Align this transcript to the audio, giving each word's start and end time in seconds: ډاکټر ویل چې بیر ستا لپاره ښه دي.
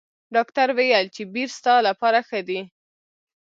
ډاکټر 0.35 0.67
ویل 0.77 1.05
چې 1.15 1.21
بیر 1.33 1.49
ستا 1.57 1.75
لپاره 1.87 2.19
ښه 2.27 2.39
دي. 2.47 2.59